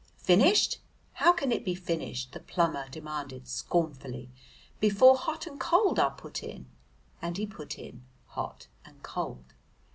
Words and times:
"Finished! 0.17 0.79
how 1.13 1.31
can 1.31 1.51
it 1.51 1.63
be 1.63 1.75
finished," 1.75 2.31
the 2.31 2.39
plumber 2.39 2.89
demanded 2.89 3.47
scornfully, 3.47 4.31
"before 4.79 5.15
hot 5.15 5.45
and 5.45 5.59
cold 5.59 5.99
are 5.99 6.09
put 6.09 6.41
in?" 6.41 6.65
and 7.21 7.37
he 7.37 7.45
put 7.45 7.77
in 7.77 8.03
hot 8.25 8.65
and 8.83 9.03
cold. 9.03 9.53